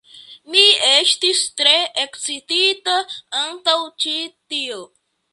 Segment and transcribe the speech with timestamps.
[0.53, 2.95] Mi estis tre ekscitita
[3.41, 4.15] antaŭ ĉi
[4.55, 4.81] tio.